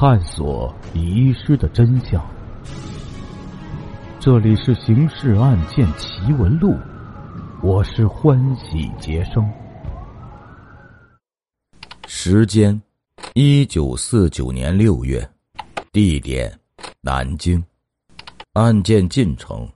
[0.00, 2.26] 探索遗失的真相。
[4.18, 6.70] 这里是《刑事案件奇闻录》，
[7.62, 9.46] 我是欢喜杰生。
[12.06, 12.80] 时间：
[13.34, 15.30] 一九四九年六月，
[15.92, 16.50] 地点：
[17.02, 17.62] 南京。
[18.54, 19.68] 案件进程：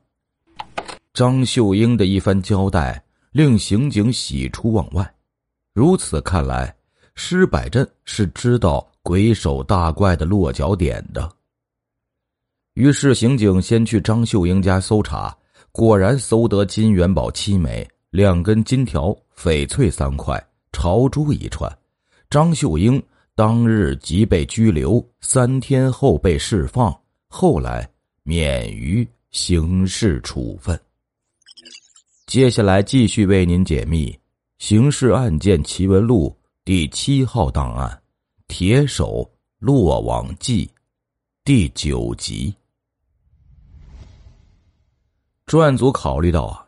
[1.13, 5.15] 张秀英的一番交代令刑警喜出望外。
[5.75, 6.75] 如此看来，
[7.15, 11.31] 施百镇是知道鬼手大怪的落脚点的。
[12.73, 15.37] 于是，刑警先去张秀英家搜查，
[15.71, 21.71] 果然搜得金元宝七枚、两根金条、翡翠三块、朝珠一串。
[22.31, 23.01] 张秀英
[23.35, 26.99] 当日即被拘留，三天后被释放，
[27.29, 27.87] 后来
[28.23, 30.81] 免于刑事处分。
[32.27, 34.11] 接下来继续为您解密
[34.57, 36.35] 《刑事案件奇闻录》
[36.65, 37.87] 第七号档案
[38.47, 40.67] 《铁手落网记》
[41.45, 42.55] 第九集。
[45.47, 46.67] 专案组考虑到啊，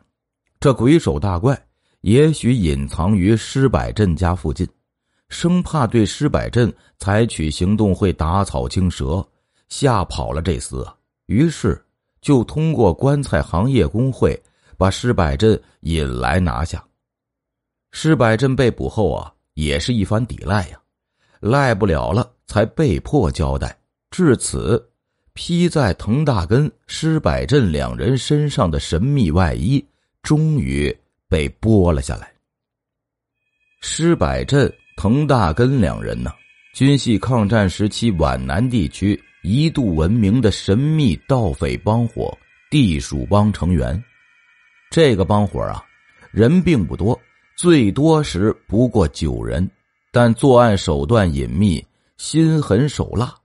[0.59, 1.59] 这鬼手大怪
[2.01, 4.67] 也许隐藏于施百镇家附近，
[5.29, 9.25] 生怕对施百镇采取行动会打草惊蛇，
[9.69, 10.85] 吓跑了这厮，
[11.27, 11.81] 于是
[12.21, 14.37] 就通过棺材行业工会
[14.77, 16.83] 把施百镇引来拿下。
[17.91, 20.81] 施百镇被捕后啊，也是一番抵赖呀，
[21.39, 23.77] 赖不了了，才被迫交代。
[24.11, 24.89] 至此。
[25.39, 29.85] 披在滕大根、施百镇两人身上的神秘外衣
[30.23, 30.91] 终于
[31.29, 32.27] 被剥了下来。
[33.81, 36.31] 施百镇、滕大根两人呢，
[36.73, 42.35] 均系抗战时期皖南地区一度闻名的神秘盗匪帮伙
[42.71, 44.03] 地鼠帮成员。
[44.89, 45.85] 这个帮伙啊，
[46.31, 47.21] 人并不多，
[47.55, 49.69] 最多时不过九人，
[50.19, 51.85] 但作案手段隐秘，
[52.17, 53.35] 心狠手辣。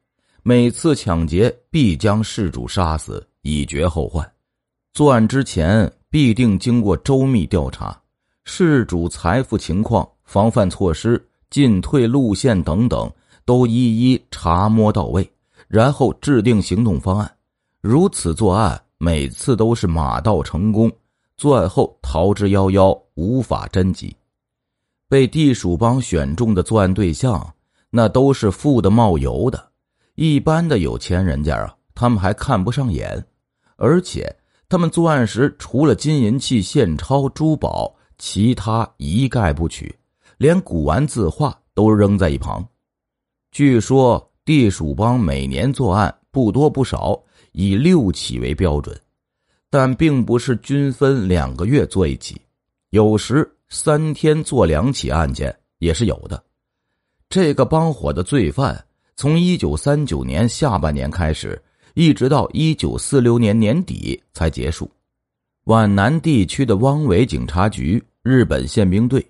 [0.43, 4.27] 每次抢劫必将事主杀死，以绝后患。
[4.95, 7.95] 作案之前必定经过周密调查，
[8.45, 13.13] 事主财富情况、防范措施、进退路线等等，
[13.45, 13.75] 都一
[14.11, 15.31] 一查摸到位，
[15.69, 17.31] 然后制定行动方案。
[17.83, 20.91] 如此作案，每次都是马到成功。
[21.37, 24.11] 作案后逃之夭夭，无法侦缉。
[25.13, 27.55] 被地鼠帮选中的作案对象，
[27.91, 29.63] 那都是富的冒油的。
[30.15, 33.23] 一般的有钱人家啊，他们还看不上眼，
[33.77, 34.35] 而且
[34.71, 39.95] 他们作案时除了金银器、现钞、珠宝，其他一概不取，
[40.39, 42.67] 连古玩字画都扔在一旁。
[43.51, 47.23] 据说地鼠帮每年作案不多不少，
[47.53, 48.99] 以六起为标准，
[49.69, 52.41] 但并不是均分两个月做一起，
[52.89, 56.45] 有时三天做两起案件也是有的。
[57.31, 58.85] 这个帮伙的罪犯。
[59.17, 61.61] 从一九三九年下半年开始，
[61.95, 64.91] 一直到一九四六年年底才结束。
[65.65, 69.25] 皖南地区的汪伪警察局、日本宪兵队，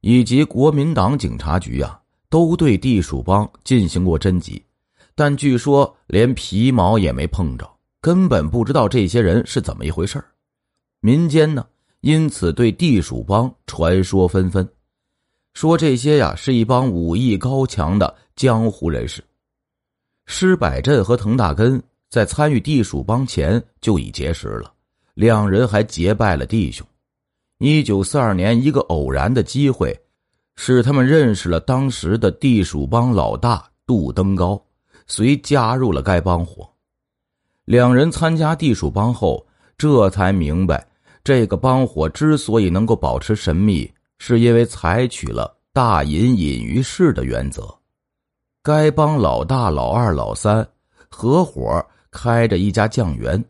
[0.00, 4.62] 以及国民党警察局啊，都对地鼠帮进行过侦缉，
[5.14, 7.70] 但据说连皮毛也没碰着，
[8.00, 10.22] 根本不知道这些人是怎么一回事
[11.00, 11.66] 民间呢，
[12.04, 14.68] 因此对地鼠帮传说纷纷。
[15.54, 19.24] 说这些呀，是一帮武艺高强的江湖人士。
[20.26, 24.70] 施百镇和滕大根在参与地鼠帮前就已结识了，
[25.14, 26.86] 两人还结拜了弟兄。
[27.56, 29.98] 一九四二年，一个偶然的机会，
[30.56, 34.62] 使他们认识了当时的地鼠帮老大杜登高，
[35.06, 36.68] 遂加入了该帮伙。
[37.64, 39.46] 两人参加地鼠帮后，
[39.78, 40.86] 这才明白，
[41.24, 43.90] 这个帮伙之所以能够保持神秘。
[44.16, 47.74] 是因为采取了大隐隐于市的原则，
[48.62, 50.66] 该帮老大、老二、老三
[51.10, 53.44] 合伙开着一家酱园，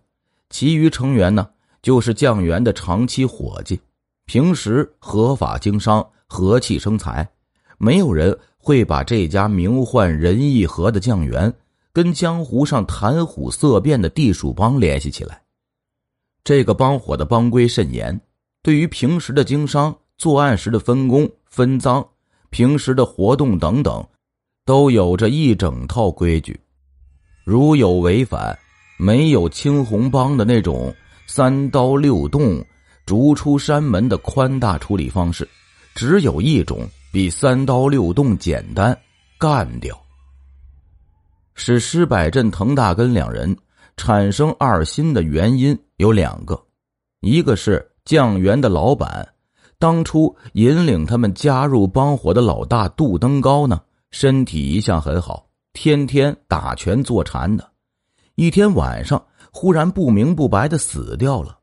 [0.49, 1.47] 其余成员呢
[1.81, 3.79] 就是酱园的长期伙计，
[4.25, 7.29] 平时合法经商，和气生财。
[7.79, 11.53] 没有人会把这家名唤仁义和的酱园
[11.93, 15.44] 跟江湖上谈虎色变的地鼠帮联系起来。
[16.45, 18.21] 这个帮伙的帮规甚严，
[18.63, 19.95] 对于平时的经商。
[20.17, 22.07] 作案时的分工分赃，
[22.49, 24.07] 平时的活动等等，
[24.65, 26.59] 都有着一整套规矩。
[27.45, 28.57] 如有违反，
[28.97, 30.95] 没有青红帮的那种
[31.27, 32.65] 三刀六洞、
[33.05, 35.47] 逐出山门的宽大处理方式，
[35.97, 38.97] 只有一种比三刀六洞简单：
[39.37, 40.01] 干掉。
[41.57, 43.55] 使施百镇、滕大根两人
[43.97, 46.61] 产生二心的原因有两个，
[47.21, 49.27] 一个是酱园的老板。
[49.79, 53.81] 当初引领他们加入帮伙的老大杜登高呢，
[54.11, 57.69] 身体一向很好，天天打拳坐禅的，
[58.35, 61.59] 一天晚上忽然不明不白的死掉了。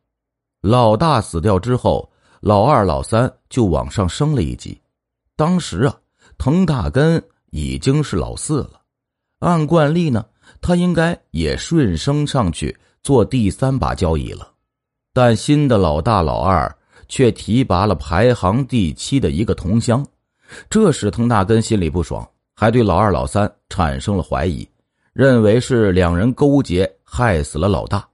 [0.62, 4.80] 老大死掉之后，老二、老三就往上升了一级。
[5.36, 5.98] 当时啊，
[6.38, 8.82] 滕大根已经是老四了，
[9.40, 10.24] 按惯例呢，
[10.62, 14.48] 他应该也顺升上去做第三把交椅了。
[15.12, 16.74] 但新的老大、老二
[17.10, 20.06] 却提拔了排行第七的一个同乡，
[20.70, 22.26] 这使滕大根心里不爽，
[22.56, 24.66] 还对老二、老三产生了怀疑，
[25.12, 28.08] 认为是两人勾结害死了老大。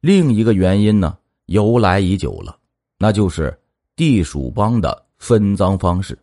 [0.00, 1.16] 另一个原因呢？
[1.46, 2.56] 由来已久了，
[2.96, 3.58] 那就是
[3.96, 6.16] 地鼠帮的分赃方式。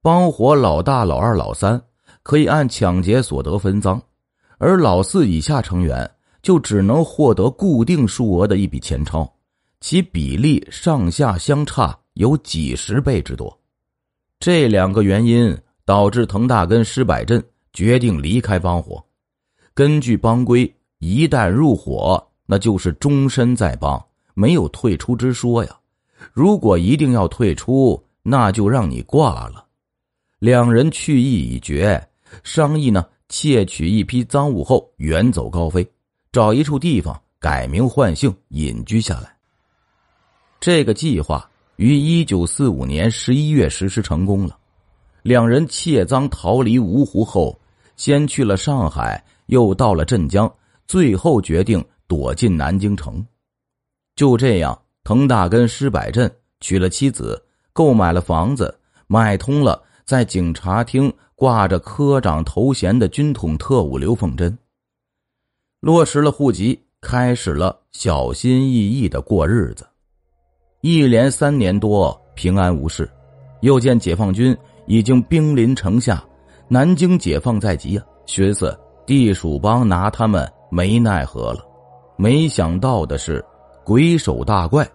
[0.00, 1.78] 帮伙老大、老二、老三
[2.22, 4.00] 可以按抢劫所得分赃，
[4.60, 6.08] 而老四以下成员
[6.42, 9.26] 就只能获得固定数额的一笔钱钞，
[9.80, 13.58] 其比例上下相差有几十倍之多。
[14.38, 17.42] 这两个原因导致滕大根施百镇
[17.72, 19.02] 决定离开帮伙。
[19.72, 22.22] 根据帮规，一旦入伙。
[22.52, 24.04] 那就是终身在帮，
[24.34, 25.70] 没有退出之说呀。
[26.32, 29.64] 如果一定要退出，那就让你挂了。
[30.40, 32.08] 两人去意已决，
[32.42, 35.90] 商议呢，窃取一批赃物后远走高飞，
[36.30, 39.34] 找一处地方改名换姓隐居下来。
[40.60, 44.58] 这个计划于一九四五年十一月实施成功了。
[45.22, 47.58] 两人窃赃逃离芜湖后，
[47.96, 50.52] 先去了上海，又到了镇江，
[50.86, 51.82] 最后决定。
[52.10, 53.24] 躲进南京城，
[54.16, 56.28] 就这样，滕大根、施百镇
[56.58, 57.40] 娶了妻子，
[57.72, 64.58] 购买了房子，买通了在警察厅挂着科长头衔的军统特务刘凤珍，
[65.80, 69.88] 落实了户籍，开始了小心翼翼的过日子。
[70.82, 73.10] 一连三年多平安无事，
[73.62, 74.54] 又见解放军
[74.84, 76.22] 已经兵临城下，
[76.68, 81.64] 南京解放在即啊，寻思地鼠帮拿他们没奈何了。
[82.18, 83.42] 没想到的是，
[83.82, 84.86] 鬼手大怪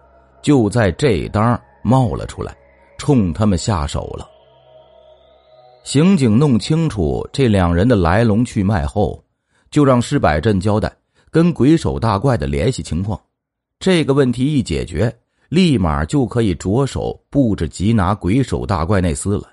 [0.42, 2.56] 就在这当冒了出来，
[2.98, 4.35] 冲他们下手了。
[5.86, 9.24] 刑警弄清楚这两人的来龙去脉后，
[9.70, 10.92] 就让施百镇交代
[11.30, 13.18] 跟鬼手大怪的联系情况。
[13.78, 15.16] 这个问题一解决，
[15.48, 19.52] 立马就可以着手布置缉拿鬼手大怪那厮了。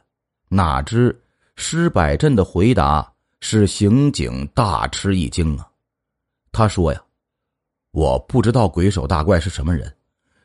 [0.50, 1.16] 哪知
[1.56, 3.08] 施百镇的回答
[3.40, 5.68] 使刑警大吃一惊啊！
[6.52, 7.04] 他说：“呀。”
[7.94, 9.94] 我不知道鬼手大怪是什么人，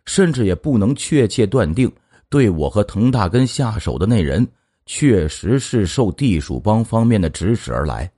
[0.05, 1.91] 甚至也不能确切断定
[2.29, 4.47] 对我和滕大根下手的那人
[4.91, 8.11] 确实是受地鼠帮方面的指使而来。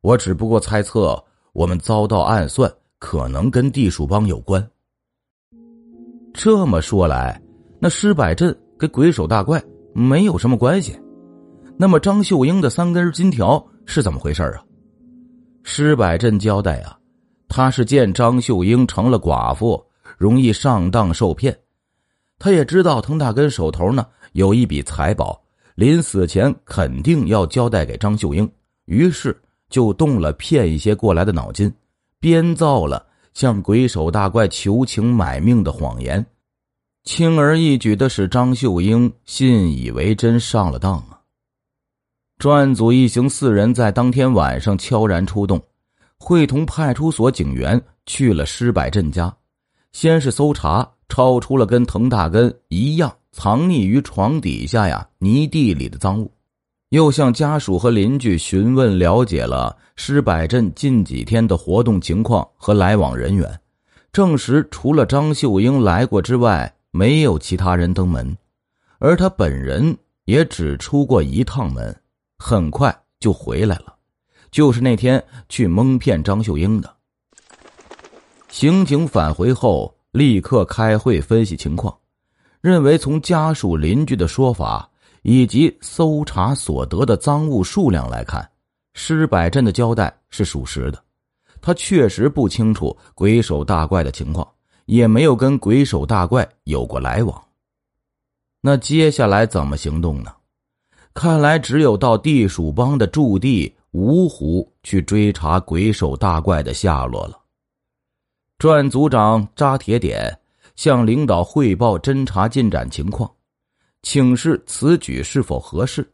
[0.00, 4.64] 我只不过猜测，我们遭到暗算，可能跟地鼠帮有关。
[6.32, 7.42] 这么说来，
[7.80, 9.60] 那施百镇跟鬼手大怪
[9.92, 10.96] 没有什么关系。
[11.76, 14.62] 那么张秀英的三根金条是怎么回事啊？
[15.64, 16.96] 施百镇交代啊。
[17.48, 19.84] 他是见张秀英成了寡妇，
[20.16, 21.58] 容易上当受骗。
[22.38, 25.41] 他也知道滕大根手头呢有一笔财宝，
[25.74, 28.50] 临死前肯定要交代给张秀英，
[28.84, 29.38] 于是
[29.68, 31.72] 就动了骗一些过来的脑筋，
[32.20, 33.04] 编造了
[33.34, 36.24] 向鬼手大怪求情买命的谎言，
[37.04, 41.20] 轻而易举的使张秀英信以为真，上了当啊。
[42.38, 45.62] 专案组一行四人在当天晚上悄然出动。
[46.24, 49.36] 会同派出所警员去了施柏镇家，
[49.90, 56.30] 先是搜查，超出了跟滕大根一样藏匿于床底下呀泥地里的赃物，
[56.90, 63.60] 又向家属和邻居询问了解了施百镇近几天的活动情况和来往人员，
[64.12, 68.36] 证实除了张秀英来过之外，没有其他人登门，
[68.98, 69.96] 而他本人
[70.26, 71.98] 也只出过一趟门，
[72.38, 73.96] 很快就回来了。
[74.50, 76.94] 就是那天去蒙骗张秀英的。
[78.50, 81.96] 刑警返回后，立刻开会分析情况，
[82.62, 84.88] 认为从家属邻居的说法
[85.20, 88.50] 以及搜查所得的赃物数量来看，
[88.94, 91.02] 施百镇的交代是属实的。
[91.60, 94.48] 他确实不清楚鬼手大怪的情况，
[94.86, 97.44] 也没有跟鬼手大怪有过来往。
[98.62, 100.32] 那接下来怎么行动呢？
[101.12, 103.74] 看来只有到地鼠帮的驻地。
[103.92, 107.38] 芜湖去追查鬼手大怪的下落了。
[108.56, 110.34] 专案组长扎铁点
[110.76, 113.30] 向领导汇报侦查进展情况，
[114.02, 116.10] 请示此举是否合适。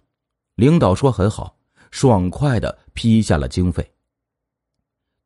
[0.56, 1.56] 领导说很好，
[1.90, 3.88] 爽快的批下了经费。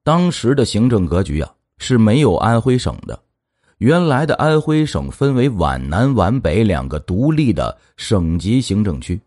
[0.05, 3.23] 当时的行政格局啊是没有安徽省的，
[3.79, 9.21] 原来的安徽省分为皖南、皖北两个独立的省级行政区，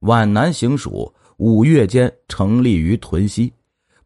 [0.00, 1.12] 皖南行署。
[1.42, 3.50] 五月间成立于屯溪，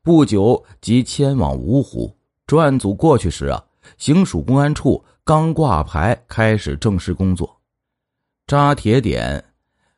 [0.02, 2.16] 不久即迁往芜湖。
[2.46, 3.60] 专案组过去时啊，
[3.98, 7.58] 行署公安处刚挂牌，开始正式工作。
[8.46, 9.42] 扎铁点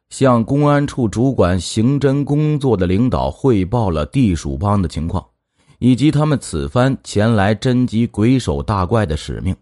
[0.08, 5.26] 向公安处主管刑侦工作的领导汇报了地鼠帮的情况，
[5.80, 9.56] 以及他们此番前来侦缉鬼手大怪的使命。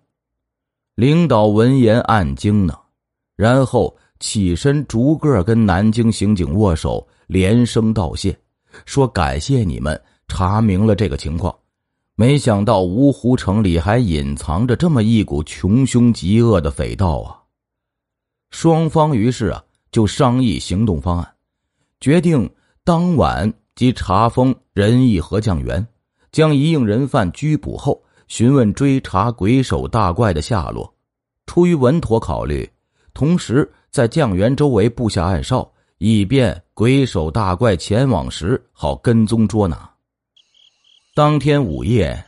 [0.97, 2.79] 领导闻言暗惊呢，
[3.35, 8.37] 然后起身逐个跟南京刑警握手，连声道谢，
[8.85, 11.57] 说：“感谢你们查明了这个情况。
[12.17, 17.43] 没想到芜湖城里还隐藏着这么一股穷凶极恶的匪盗啊！”
[18.51, 21.35] 双方于是啊就商议行动方案，
[22.01, 22.49] 决定
[22.85, 25.87] 当晚即查封仁义和酱园，
[26.31, 28.03] 将一应人犯拘捕后。
[28.27, 30.95] 询问追查鬼手大怪的下落，
[31.45, 32.69] 出于稳妥考虑，
[33.13, 39.94] 同时在酱园周围布下暗哨，以便鬼手大怪前往时好跟踪捉拿。
[41.17, 42.27] 当天午夜，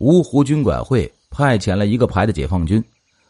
[0.00, 2.82] 芜湖军管会派遣了一个排的解放军，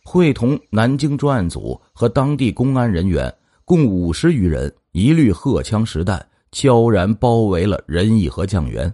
[0.03, 3.31] 会同南京专案组和当地公安人员
[3.67, 8.91] 共五十余人，一律荷枪实弹，悄然包围了仁义和酱园。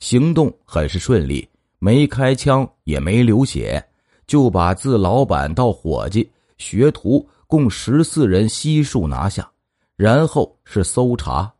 [0.00, 1.48] 行动很是顺利。
[1.78, 3.80] 没开枪，也没流血，
[4.26, 9.48] 就把自老板到伙计、学徒共十四人悉数拿下。
[9.94, 11.54] 然后是搜查，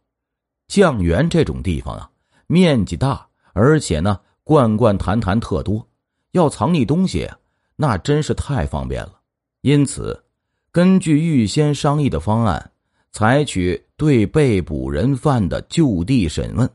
[0.67, 2.11] 酱园这种地方啊，
[2.49, 3.24] 面积大，
[3.55, 5.89] 而且呢，罐罐坛坛特多，
[6.33, 7.31] 要藏匿东西，
[7.77, 9.21] 那真是太方便了。
[9.63, 10.23] 因此，
[10.71, 12.73] 根据预先商议的方案，
[13.13, 16.69] 采取对被捕人犯的就地审问，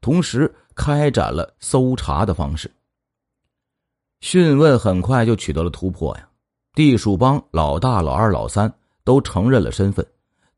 [0.00, 2.70] 同时开展了搜查的方式。
[4.20, 6.28] 讯问很快就取得了突破呀！
[6.74, 8.72] 地鼠帮老大、老二、老三
[9.02, 10.06] 都承认了身份，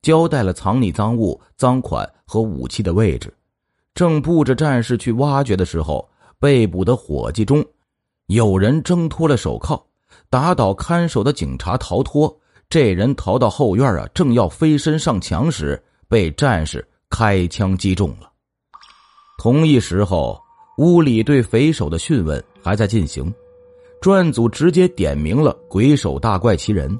[0.02, 3.32] 交代了藏匿赃物、赃款和武器的位置。
[3.94, 6.08] 正布置战士去挖掘的时候，
[6.40, 7.64] 被捕的伙计中
[8.26, 9.80] 有人挣脱了手铐，
[10.30, 12.34] 打倒看守的警察逃脱。
[12.70, 18.30] 这人逃到后院啊，正要飞身上墙时，被战士开枪击中了。
[19.36, 20.40] 同一时候，
[20.78, 23.32] 屋里对匪首的讯问还在进行。
[24.00, 26.98] 专案组直接点明了鬼手大怪其人，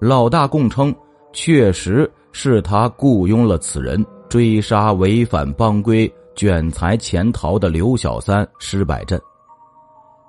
[0.00, 0.92] 老大供称
[1.32, 9.20] 确实是他雇佣了此人追杀违反帮规、卷财潜逃的刘小三施百镇。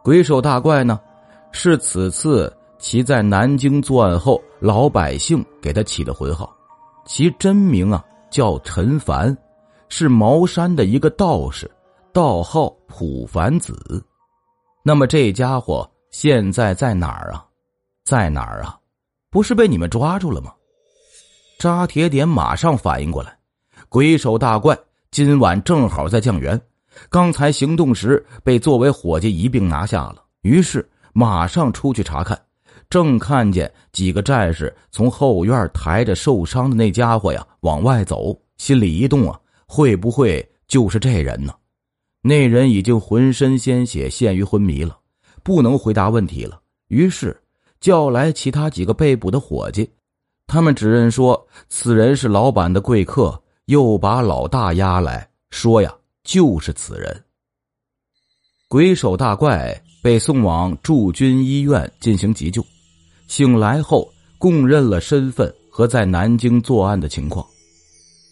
[0.04, 1.00] 鬼手大怪呢，
[1.52, 6.54] 是此次其在南京作案后，老百姓给他起的浑号，
[7.06, 9.36] 其真名啊叫陈凡，
[9.90, 11.70] 是茅山的一个道士，
[12.12, 14.04] 道号普凡子。
[14.84, 15.90] 那么这家伙。
[16.14, 17.44] 现在在哪儿啊？
[18.06, 18.78] 在哪儿啊？
[19.32, 20.54] 不是被你们抓住了吗？
[21.58, 23.36] 扎铁点马上反应过来，
[23.90, 24.78] 鬼手大怪
[25.14, 26.60] 今晚正好在酱园，
[27.08, 32.42] 刚才行动时被作为伙计一并拿下了，于是马上出去查看，
[32.90, 41.54] 正看见几个战士从后院抬着受伤的那家伙呀往外走，心里一动啊，会不会就是这人呢？
[42.24, 44.98] 那人已经浑身鲜血，陷于昏迷了。
[45.44, 47.40] 不能回答问题了，于是
[47.80, 49.88] 叫来其他几个被捕的伙计，
[50.48, 55.94] 他们指认说此人是老板的贵客，又把老大押来说呀，
[56.24, 57.24] 就是此人。
[58.68, 62.66] 鬼手大怪被送往驻军医院进行急救，
[63.28, 67.46] 醒来后供认了身份和在南京作案的情况。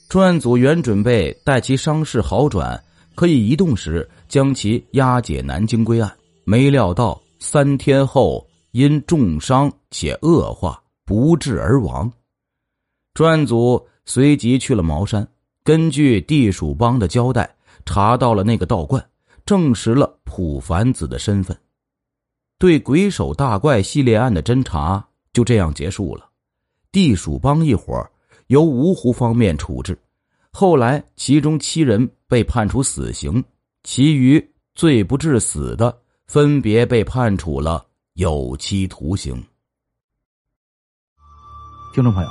[0.09, 2.83] 专案组原准备待其伤势好转，
[3.15, 6.11] 可以移动时将其押解南京归案。
[6.43, 12.11] 没料到三天后因重伤且恶化不治而亡。
[13.13, 15.25] 专案组随即去了茅山，
[15.63, 17.49] 根据地鼠帮的交代，
[17.85, 19.01] 查到了那个道观，
[19.45, 21.57] 证实了普凡子的身份。
[22.59, 26.29] 对鬼手大怪系列案的侦查就这样结束了。
[26.91, 28.05] 地鼠帮一伙
[28.47, 29.97] 由芜湖方面处置，
[30.51, 33.41] 后来其中七人被判处死刑，
[33.85, 36.01] 其余罪不至死的。
[36.27, 39.41] 分别被判处了有期徒刑。
[41.93, 42.29] 听众朋友，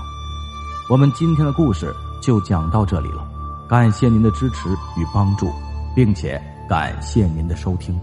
[0.91, 3.25] 我们今天的故事就讲到这里了，
[3.69, 5.49] 感谢您的支持与帮助，
[5.95, 7.97] 并且感谢您的收听。